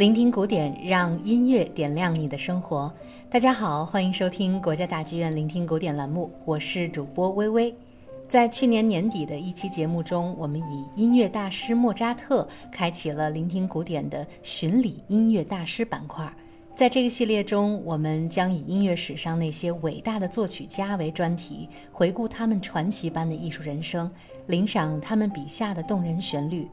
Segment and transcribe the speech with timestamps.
[0.00, 2.90] 聆听古典，让音乐点亮你的生活。
[3.28, 7.74] 大家好，欢迎收听国家大剧院聆听古典栏目，我是主播微微。
[8.26, 16.32] 在去年年底的一期节目中，我们以音乐大师莫扎特开启了聆听古典的巡礼音乐大师板块。
[16.74, 24.10] 在这个系列中，我们将以音乐史上那些伟大的作曲家为专题，回顾他们传奇般的艺术人生，
[24.46, 26.66] 领赏他们笔下的动人旋律。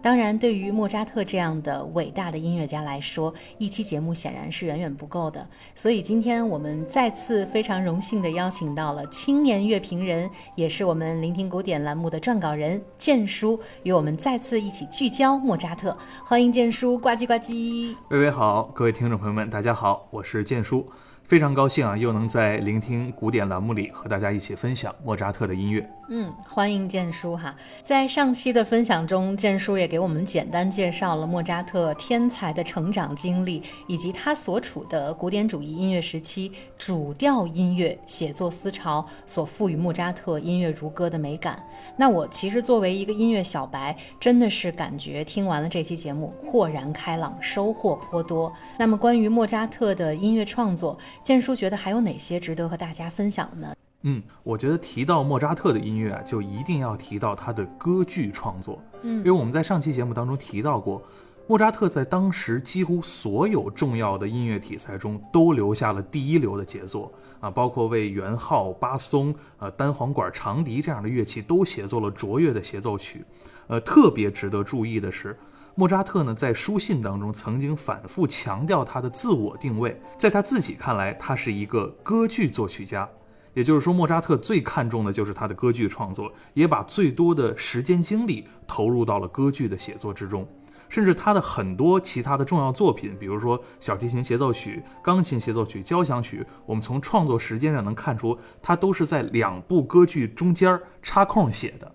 [0.00, 5.44] 当然，对于莫扎特这样的伟大的音乐家来说，一期节目显然是远远不够的。
[5.74, 15.96] 所以，今天我们再次非常荣幸地邀请到了青年乐评人，也是我们聆听古典栏目的撰稿人建叔，与我们再次一起聚焦莫扎特。
[16.24, 17.96] 欢迎建叔，呱唧呱唧。
[18.10, 20.88] 微微好，各位听众朋友们，大家好，我是建叔。
[21.28, 25.86] 非常高兴啊，又能在聆听古典栏目里和大家一起分享莫扎特的音乐。
[26.08, 27.54] 嗯，欢迎建叔哈。
[27.82, 41.62] 在上期的分享中，建叔也给我们简单介绍了莫扎特天才的成长经历，以及他所处的古典主义音乐时期主调音乐写作思潮所赋予莫扎特音乐如歌的美感。
[41.94, 48.50] 那我其实作为一个音乐小白，真的是感觉听完了这期节目豁然开朗，收获颇多。
[48.78, 50.96] 那么关于莫扎特的音乐创作，
[51.28, 53.74] 建叔觉得还有哪些值得和大家分享呢？
[54.00, 58.82] 嗯，我觉得提到莫扎特的音乐啊，就一定要提到他的歌剧创作。
[59.02, 61.02] 嗯，因为我们在上期节目当中提到过，
[61.46, 73.22] 莫扎特在当时几乎所有重要的音乐题材中都留下了第一流的杰作啊，包括为圆号、巴松、呃单簧管、长笛这样的乐器都写作了卓越的协奏曲。
[73.66, 75.38] 呃，特别值得注意的是。
[75.78, 83.08] 莫扎特呢，在书信当中曾经反复强调他的自我定位，在他自己看来，他是一个歌剧作曲家。
[83.54, 90.44] 也就是说，莫扎特最看重的就是他的歌剧创作，也把最多的时间精力投入到了歌剧的写作之中。
[90.88, 101.94] 甚至他的很多其他的重要作品，比如说小提琴协奏曲、钢琴协奏曲、交响曲，我们从创作时间上能看出，他都是在两部歌剧中间插空写的。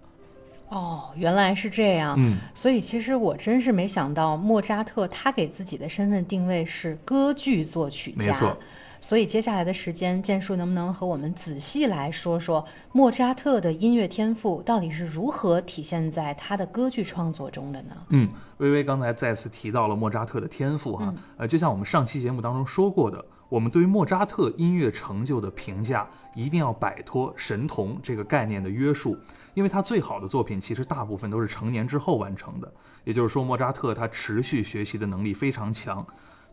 [0.73, 2.15] 哦，原来是这样。
[2.17, 8.25] 嗯，所以其实我真是没想到，莫扎特他给自己的身份定位是歌剧作曲家。
[8.25, 8.57] 没错。
[9.03, 17.93] 所以接下来的时间，建树能不能和我们仔细来说说莫扎特的音乐天赋到底是如何体现在他的歌剧创作中的呢？
[18.11, 23.23] 嗯，微微刚才再次提到了莫扎特的天赋哈，呃，就像我们上期节目当中说过的。
[23.49, 29.17] 我们对于莫扎特音乐成就的评价，一定要摆脱神童这个概念的约束，
[29.53, 32.73] 因为他最好的作品其实大部分都是成年之后完成的。
[33.03, 36.03] 也就是说，莫扎特他持续学习的能力非常强。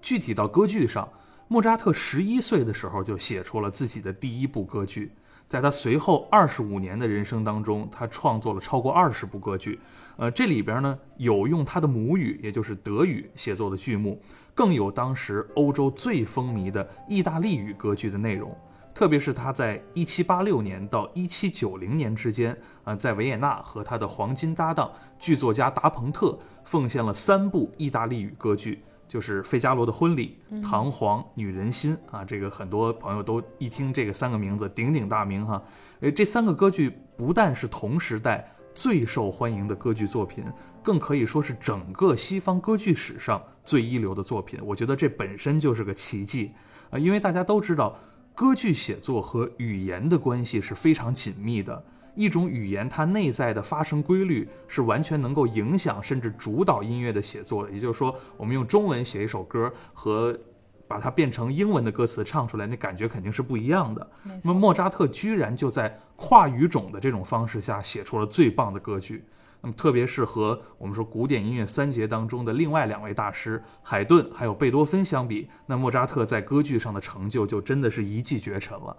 [0.02, 1.08] 具体到歌剧上，
[1.52, 5.12] 莫扎特十一岁的时候就写出了自己的第一部歌剧。
[5.48, 9.80] 在他随后二十五年的人生当中，他创作了超过二十部歌剧，
[10.16, 14.22] 呃，这里边呢有用他的母语，也就是德语写作的剧目，
[14.54, 18.56] 更有当时欧洲最风靡的意大利语歌剧的内容。
[18.94, 24.88] 特别是他在一七八六年到一七九零年之间，呃，在维也纳和他的黄金搭档
[25.18, 28.84] 剧作家达蓬特奉献了三部意大利语歌剧。
[29.10, 35.60] 就是费加罗的婚礼、唐璜、女人心啊，这个很多朋友都一听这个三个名字鼎鼎大名哈。
[35.98, 40.44] 诶，这三个歌剧不但是同时代最受欢迎的歌剧作品，
[40.80, 44.60] 更可以说是整个西方歌剧史上最一流的作品。
[44.62, 46.52] 我觉得这本身就是个奇迹
[46.90, 47.98] 啊，因为大家都知道，
[48.32, 51.84] 歌剧写作和语言的关系是非常紧密的。
[52.20, 57.70] 一种语言，它内在的发声规律是完全能够影响甚至主导音乐的写作的。
[57.70, 60.38] 也就是说，我们用中文写一首歌和
[60.86, 64.10] 把它变成英文的歌词唱出来，那感觉肯定是不一样的。
[64.44, 69.24] 那么莫扎特居然就在跨语种的这种方式下写出了最棒的歌剧。
[69.62, 78.96] 那么特别是和我们说古典音乐三杰当中的另外两位大师海顿还有贝多芬相比，那莫扎特在歌剧上的成就就真的是一骑绝尘了。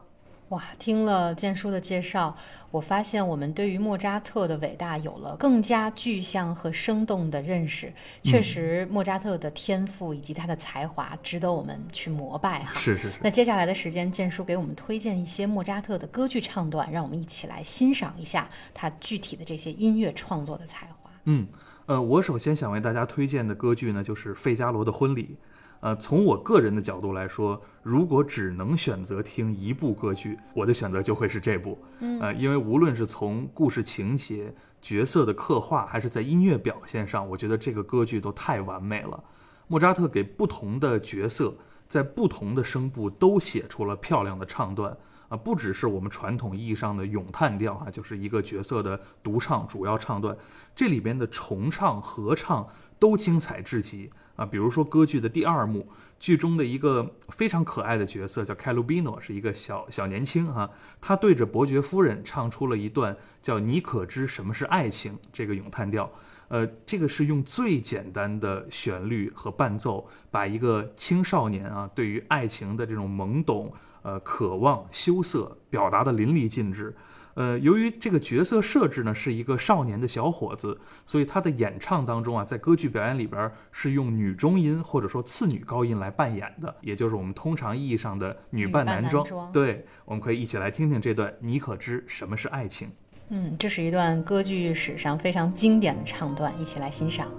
[0.51, 2.35] 哇，听了建叔的介绍，
[2.71, 7.91] 我发现我们对于莫扎特的伟大有了更加具象和生动的认识。
[8.21, 12.73] 确实，莫扎特的天赋以及他的才华值得我们去膜拜哈。
[12.73, 13.13] 是是是。
[13.23, 21.09] 那接下来的时间，建叔给我们推荐一些莫扎特的歌剧唱段，让我们一起来欣赏一下他具体的这些音乐创作的才华。
[21.23, 21.47] 嗯，
[21.85, 25.37] 呃，我首先想为大家推荐的歌剧呢，就是《费加罗的婚礼》。
[25.81, 31.77] 呃，从我个人的角度来说，如果只能选择听一部歌剧，我的选择就会是这部。
[31.99, 39.23] 嗯，呃，因为无论是从故事情节、角色的刻画，还是在音乐表现上，我觉得这个歌剧都太完美了。
[39.67, 41.51] 莫扎特给不同的角色，
[41.87, 44.95] 在不同的声部都写出了漂亮的唱段。
[45.29, 50.37] 啊，不只是我们传统意义上的咏叹调啊，就是一个角色的独唱主要唱段，
[50.75, 52.67] 这里边的重唱、合唱。
[53.01, 54.45] 都精彩至极啊。
[54.45, 55.89] 比如说歌剧的第二幕，
[56.19, 60.69] 剧中的一个非常可爱的角色叫凯鲁比诺，是一个小小年轻啊，
[61.01, 66.09] 他对着伯爵夫人唱出了一段叫“你可知什么是爱情”这个咏叹调。
[66.47, 76.93] 呃，这个是用最简单的旋律和伴奏，把一个青少年啊对于爱情的这种懵懂、呃渴望、羞涩表达的淋漓尽致。
[77.33, 89.25] 呃，由于这个角色设置呢是一个少年的小伙子，所以他的演唱当中啊，在歌剧表演里边是用女中音或者说次女高音来扮演的，也就是我们通常意义上的女扮男装。
[89.51, 91.33] 对，我们可以一起来听听这段。
[91.39, 92.89] 你可知什么是爱情？
[93.29, 97.31] 嗯，这是一段歌剧史上非常经典的唱段，一起来欣赏。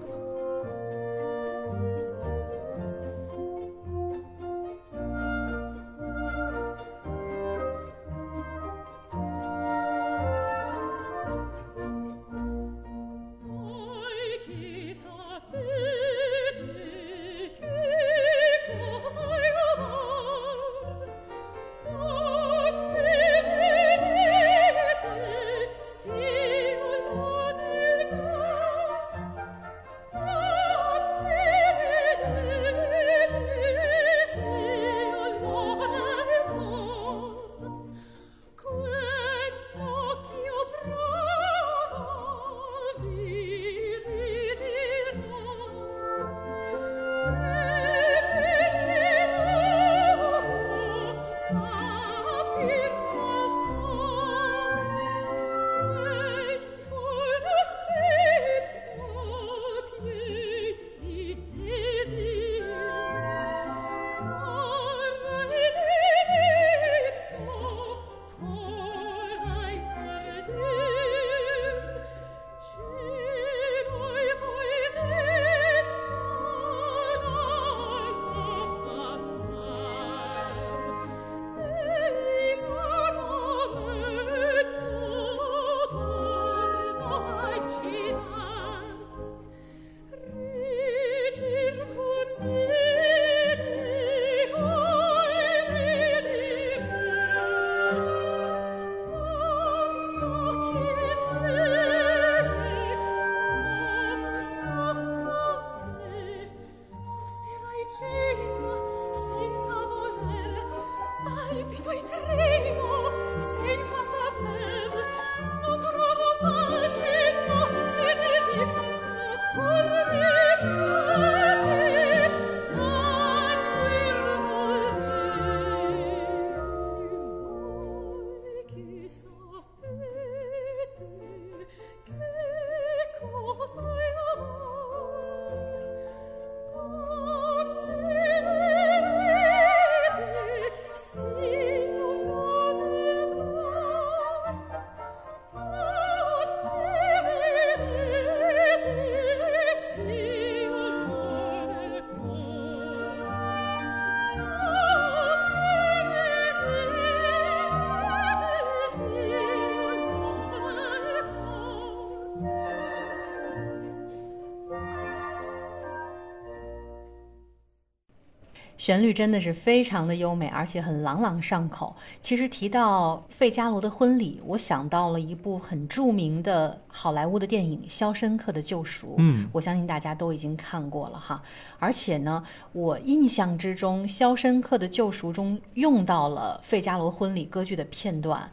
[168.83, 171.95] 旋律真的是非常的优美，而且很朗朗上口。
[172.21, 179.11] 其实提到费加罗的婚礼，我想到了一部很著名的好莱坞的电影《肖申克的救赎》。
[179.19, 181.41] 嗯，我相信大家都已经看过了哈。
[181.79, 188.51] 而且呢，我印象之中，《肖申克的救赎》中用到了费加罗婚礼歌剧的片段。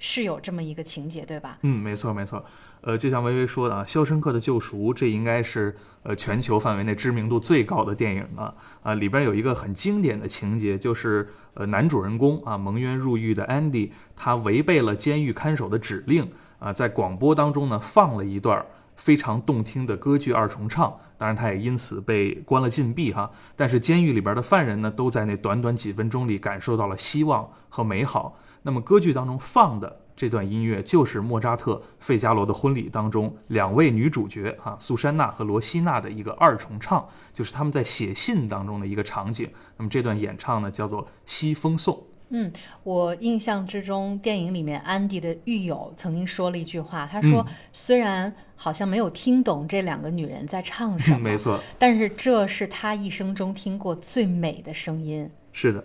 [0.00, 1.58] 是有这么一个情节，对吧？
[1.60, 2.44] 嗯，没错没错。
[2.80, 8.94] 呃，就像微微说的啊，《肖申克的救赎》这应该是呃全球范围内知名度最高的电影啊啊！
[8.94, 18.64] 里边有一个很经典的情节，就是呃男主人公啊蒙冤入狱的 Andy，他违背了监狱看守的指令啊，在广播当中呢放了一段
[19.00, 23.30] 非常动听的歌剧二重唱，当然他也因此被关了禁闭哈。
[23.56, 28.38] 但是监狱里边的犯人呢，都在那短短几分钟里感受到了希望和美好。
[28.62, 39.50] 那么歌剧当中放的这段音乐，就是莫扎特《费加罗的婚礼》当中两位女主角啊，苏珊娜和罗西娜的一个二重唱，就是他们在写信当中的一个场景。
[39.78, 41.96] 那么这段演唱呢，叫做《西风颂》。
[42.30, 42.50] 嗯，
[42.84, 55.84] 我印象之中，电影里面安迪的狱友曾经说了一句话，他说：“虽然好像没有听懂这两个女人在唱什 么，没错，但是这是他一生中听过最美的声音。”是的。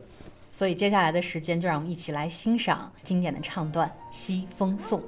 [0.52, 5.00] 所以接下来的时间，就让我们一起来欣赏经典的唱段《西风颂》。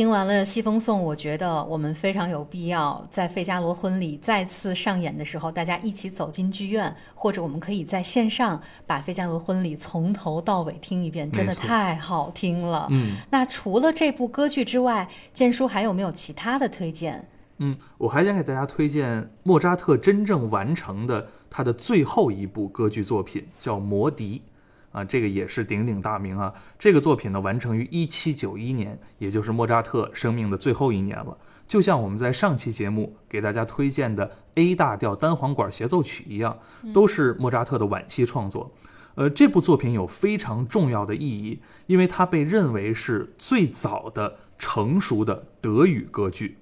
[0.00, 12.88] 听完了《西风颂》，我觉得我们非常有必要在《费加罗婚礼》再次上演的时候，大家一起走进剧院，或者我们可以在线上把《费加罗婚礼》从头到尾听一遍，真的太好听了。
[12.90, 17.22] 嗯，那除了这部歌剧之外，建叔还有没有其他的推荐？
[17.58, 24.40] 嗯，我还想给大家推荐莫扎特真正完成的他的最后一部歌剧作品，叫《魔笛》。
[24.92, 26.52] 啊，这个也是鼎鼎大名啊！
[26.78, 31.36] 这个作品呢，完成于一七九一年，也就是莫扎特生命的最后一年了。
[31.66, 36.58] 就像我们在上期节目给大家推荐的 A 大调单簧管协奏曲一样，
[36.92, 38.72] 都是莫扎特的晚期创作。
[39.14, 46.56] 呃，这部作品有非常重要的意义，因为它被认为是最早的成熟的德语歌剧。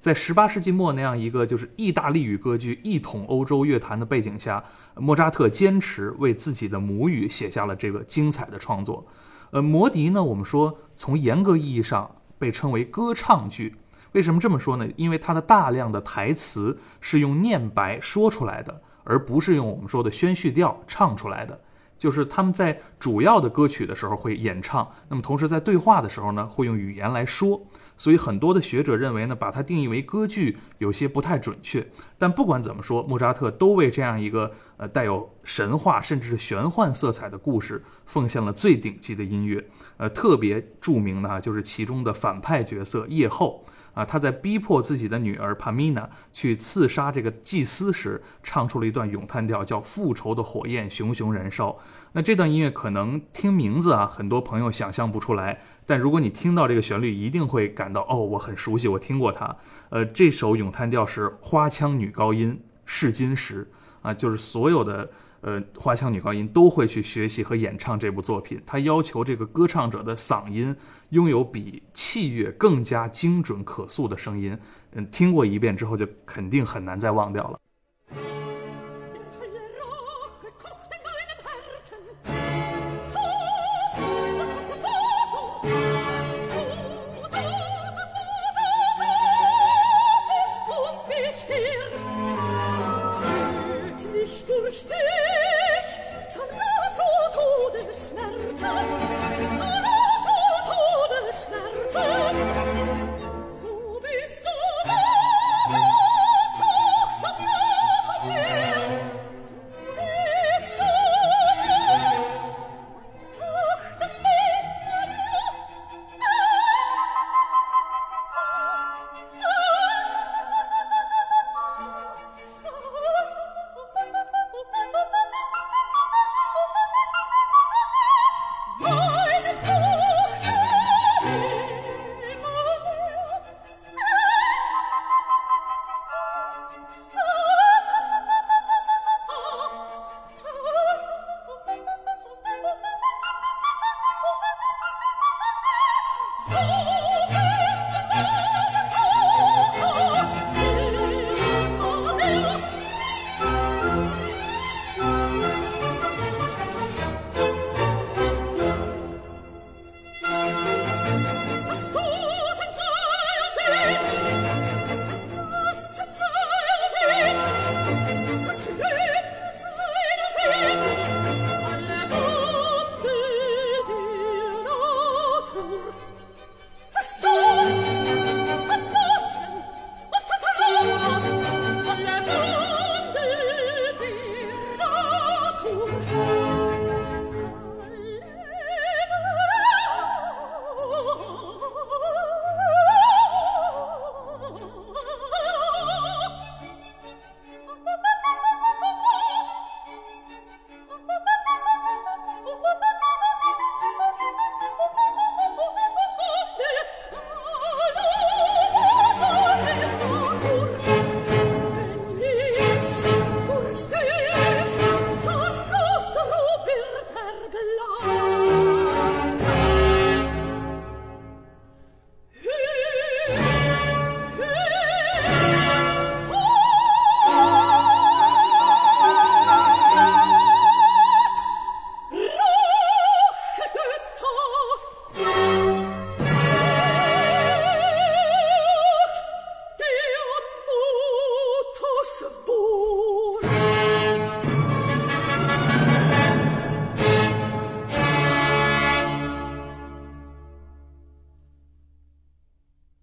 [0.00, 4.64] 在十八世纪末那样一个就是意大利语歌剧一统欧洲乐坛的背景下，
[4.96, 9.06] 莫扎特坚持为自己的母语写下了这个精彩的创作。
[9.50, 13.76] 呃，《魔笛》呢，我们说从严格意义上被称为歌唱剧。
[14.12, 14.88] 为什么这么说呢？
[14.96, 21.60] 因为它的大量的台词是用念白说出来的，而不是用我们说的宣叙调唱出来的。
[22.00, 27.60] 就是他们在主要的歌曲的时候会演唱，那么同时在对话的时候呢，会用语言来说。
[27.94, 31.86] 所以很多的学者认为呢，把它定义为歌剧有些不太准确。
[32.16, 39.66] 但不管怎么说，莫扎特都为这样一个呃带有神话甚至是玄幻色彩的故事奉献了最顶级的音乐。
[39.96, 43.64] 呃，特别著名的啊，就是其中的反派角色夜后。
[43.92, 51.76] 啊，他在逼迫自己的女儿帕米娜去刺杀这个祭司时，唱出了一段咏叹调，叫“复仇的火焰熊熊燃烧”。
[52.14, 59.56] 那这段音乐可能听名字啊，很多朋友想象不出来，但如果你听到这个旋律，一定会感到哦，我很熟悉，我听过它。
[59.88, 63.68] 呃，这首咏叹调是花腔女高音试金石
[64.02, 65.10] 啊，就是所有的。
[65.42, 68.60] 呃，花腔女高音都会去学习和演唱这部作品。
[68.66, 70.74] 他要求这个歌唱者的嗓音
[71.10, 74.58] 拥有比器乐更加精准可塑的声音。
[74.92, 77.58] 嗯，听过一遍之后，就肯定很难再忘掉了。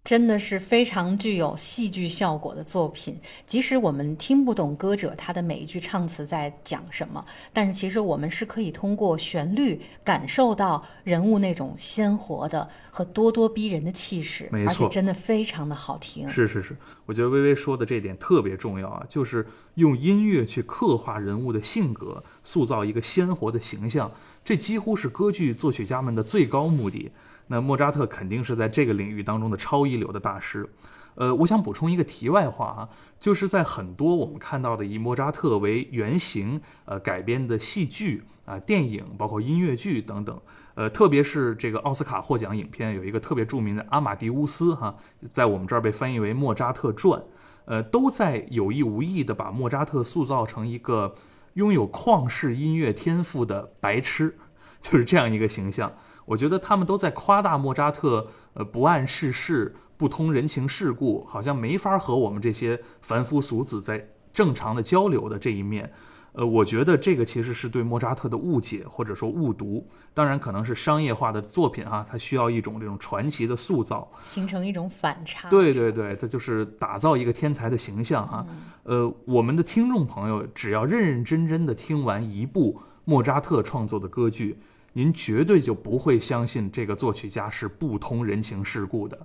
[0.07, 3.19] 真的是非常具有戏剧效果的作品。
[3.45, 16.25] 即使我们听不懂歌者他的每一句唱词在讲什么，但是其实我们是可以通过旋律感受到人物那种鲜活的和咄咄逼人的气势，没错而且真的非常的好听。
[16.29, 24.09] 是是是，我觉得微微说的这点特别重要啊，就是用音乐去刻画人物的性格，塑造一个鲜活的形象，
[24.45, 27.11] 这几乎是歌剧作曲家们的最高目的。
[27.47, 30.69] 那莫扎特肯定是在这个领域当中的超一流的大师。
[31.15, 40.39] 呃，我想补充一个题外话啊，就是在很多我们看到的以莫扎特为原型呃改编的戏剧啊、电影，包括音乐剧等等，
[40.75, 44.95] 呃，特别是这个奥斯卡获奖影片有一个特别著名的《阿马迪乌斯》哈，
[45.31, 47.19] 在我们这儿被翻译为《莫扎特传》，
[47.65, 51.15] 呃，都在有意无意地把莫扎特塑造成一个
[51.55, 54.37] 拥有旷世音乐天赋的白痴，
[54.81, 55.91] 就是这样一个形象。
[56.27, 65.91] 我觉得他们都在夸大莫扎特，呃，不谙世事、不通人情世故，好像没法和我们这些凡夫俗子在正常的交流的这一面。
[66.33, 69.87] 呃，我觉得这个其实是对莫扎特的误解或者说误读。
[70.13, 74.07] 当然，可能是商业化的作品哈、它需要一种这种传奇的塑造。
[74.23, 75.49] 形成一种反差。
[75.49, 78.45] 对对对，这就是打造一个天才的形象哈。
[78.83, 84.59] 呃，我们的听众朋友只要认认真真的听完一部莫扎特创作的歌剧，
[84.97, 89.15] 您绝对就不会相信这个作曲家是不通人情世故的。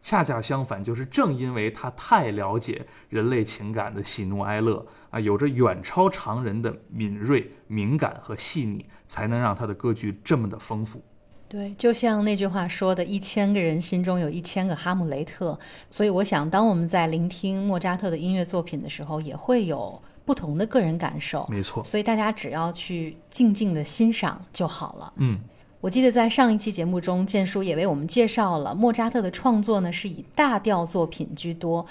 [0.00, 11.02] 恰恰相反，就是正因为他太了解人类情感的喜怒哀乐啊，有着远超常人的敏锐、敏感和细腻，才能让他的歌剧这么的丰富。
[11.48, 15.58] 对，就像那句话说的，一千个人心中有一千个哈姆雷特。
[15.90, 21.46] 所以我想，当我们在聆听莫扎特的音乐作品的时候，也会有不同的个人感受。
[21.48, 25.12] 没错，所以大家只要去静静的欣赏就好了。
[25.16, 25.38] 嗯，
[25.80, 31.86] 我记得在上一期节目中，建叔也为我们介绍了莫扎特的创作呢是以大调作品居多，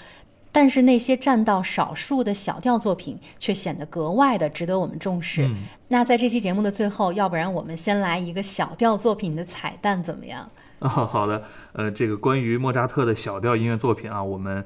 [0.52, 5.46] 但是那些占到少数的小调作品却显得格外的值得我们重视。
[5.46, 5.56] 嗯
[5.88, 10.46] 那在这期节目的最后，要不然我们先来一个小调作品的彩蛋怎么样？
[10.80, 14.64] 啊，好的，呃，这个关于莫扎特的小调音乐作品啊，我们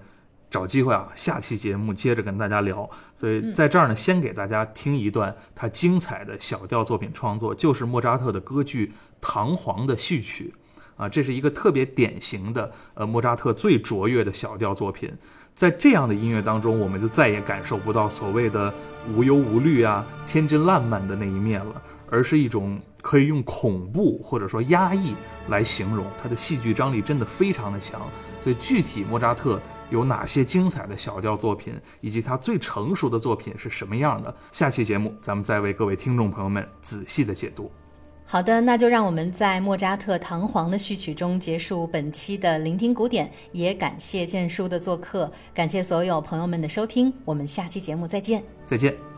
[0.50, 2.88] 找机会啊，下期节目接着跟大家聊。
[3.14, 8.88] 所以在这儿呢，先给大家听一段他精彩的小调作品创作，就是莫扎特的歌剧
[9.20, 10.52] 《唐璜》的序曲。
[10.96, 15.10] 啊，这是一个特别典型的呃莫扎特最卓越的小调作品。
[15.54, 18.72] 在这样的音乐当中，我们就再也感受不到所谓的
[19.14, 25.14] 无忧无虑啊、天真烂漫的那一面了，而是一种可以用恐怖或者说压抑
[25.48, 26.04] 来形容。
[26.22, 28.02] 它的戏剧张力真的非常的强。
[28.42, 29.58] 所以具体莫扎特
[29.90, 37.70] 有哪些精彩的小调作品，以及他最成熟的作品是什么样的，下期节目咱们再为各位听众朋友们仔细的解读。
[38.24, 48.40] 好的，那就让我们在莫扎特《唐璜》的序曲中结束本期的聆听古典，也感谢建叔的做客，感谢所有朋友们的收听，我们下期节目再见。
[48.64, 49.09] 再见。